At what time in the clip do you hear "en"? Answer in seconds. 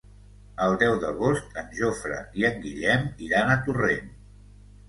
1.63-1.69, 2.51-2.57